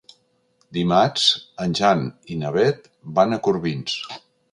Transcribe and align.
Dimarts 0.77 1.25
en 1.65 1.75
Jan 1.79 2.01
i 2.37 2.37
na 2.45 2.51
Beth 2.55 2.89
van 3.21 3.37
a 3.37 3.39
Corbins. 3.49 3.99